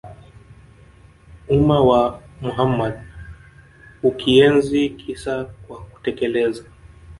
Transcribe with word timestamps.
umma 1.55 1.77
wa 1.89 2.01
Muhammad 2.43 2.93
Hukienzi 4.01 4.89
kisa 4.89 5.35
kwa 5.65 5.77
kutekeleza 5.91 6.63